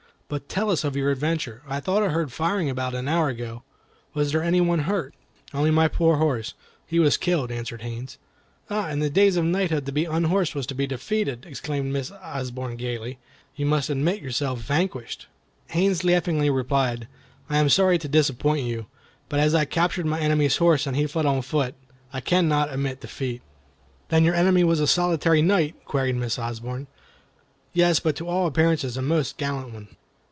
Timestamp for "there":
4.31-4.41